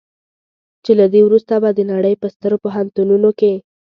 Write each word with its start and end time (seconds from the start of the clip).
چې 0.83 0.91
له 0.99 1.05
دې 1.13 1.21
وروسته 1.25 1.53
به 1.63 1.69
د 1.73 1.79
نړۍ 1.91 2.13
په 2.21 2.27
سترو 2.33 2.57
پوهنتونونو 2.63 3.29
کې. 3.39 3.53